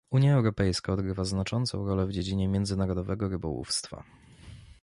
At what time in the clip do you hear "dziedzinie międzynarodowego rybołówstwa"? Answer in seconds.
2.11-4.03